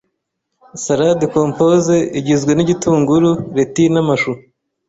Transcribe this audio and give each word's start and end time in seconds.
Salade 0.83 1.25
Compose 1.33 1.95
Igizwe 2.19 2.51
n’igitunguru, 2.55 3.29
Leti 3.57 3.83
n’amashu, 3.93 4.31